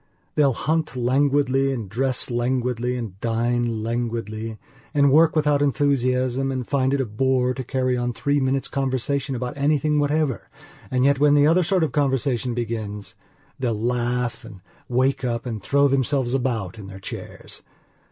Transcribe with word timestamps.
They'll 0.33 0.53
hunt 0.53 0.95
languidly 0.95 1.71
and 1.71 1.87
dress 1.87 2.31
languidly 2.31 2.97
and 2.97 3.19
dine 3.21 3.83
languidly 3.83 4.57
and 4.95 5.11
work 5.11 5.35
without 5.35 5.61
enthusiasm 5.61 6.51
and 6.51 6.67
find 6.67 6.91
it 6.95 6.99
a 7.01 7.05
bore 7.05 7.53
to 7.53 7.63
carry 7.63 7.95
on 7.95 8.11
three 8.11 8.39
minutes' 8.39 8.67
conversation 8.67 9.35
about 9.35 9.55
anything 9.55 9.99
whatever 9.99 10.47
and 10.89 11.05
yet, 11.05 11.19
when 11.19 11.35
the 11.35 11.45
other 11.45 11.61
sort 11.61 11.83
of 11.83 11.91
conversation 11.91 12.55
begins, 12.55 13.13
they'll 13.59 13.79
laugh 13.79 14.43
and 14.43 14.61
wake 14.89 15.23
up 15.23 15.45
and 15.45 15.61
throw 15.61 15.87
themselves 15.87 16.33
about 16.33 16.79
in 16.79 16.87
their 16.87 16.99
chairs. 16.99 17.61